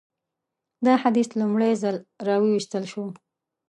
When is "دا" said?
0.85-0.93